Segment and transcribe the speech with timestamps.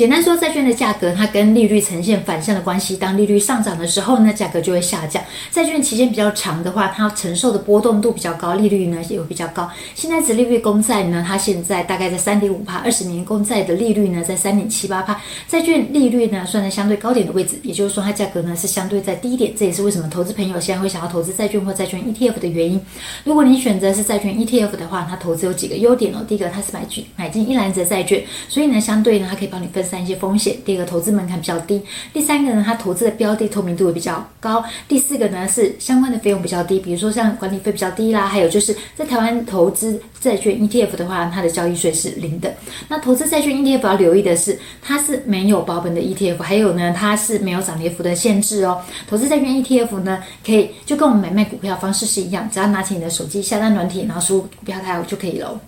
[0.00, 2.96] 简单说，债券的价格它跟利率呈现反向的关系。
[2.96, 5.22] 当利率上涨的时候呢，价格就会下降。
[5.50, 9.70] 债券期间比较长的话，它承受的波动度比较高，利率呢也会比较高。
[9.94, 19.52] 现在殖利率公债呢，它现在大概在三点五趴，二十年公债的利率呢在三点七八趴，债券利率呢算在相对高点的位置，也就是说它价格呢是相对在低点。
[19.54, 22.80] 这也是为什么投资朋友现在会想要投资债券或债券 ETF 的原因。
[23.22, 26.24] 如果你选择是债券 ETF 的话，它投资有几个优点哦。
[26.26, 30.56] 第一个，它是买进买进一篮子债券，所以呢，相对呢，它可以帮你分散一些风险。
[30.64, 31.82] 第二个，投资门槛比较低。
[32.12, 34.64] 第三个呢，它投资的标的透明度也比较高。
[34.86, 42.54] 第四个呢，是相关的费用比较低，比如说像管理费比较低啦，还有就是在台湾投资债券 ETF 的话，它的交易税是零的。
[42.88, 48.80] 那投资债券 ETF 要留意的是，它是没有保本的 ETF，还有呢，它是没有涨跌幅的限制哦。
[49.08, 55.58] 投资债券 ETF 呢，可以就跟我们买卖股票方式是一样，只要拿起你的手机下单软体，然后输入股票代号就可以了。